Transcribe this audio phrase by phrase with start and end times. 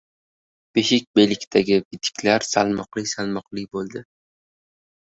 [0.77, 4.05] Beshikbellikdagi bitiklar salmoqli-salmoqli bo‘ldi.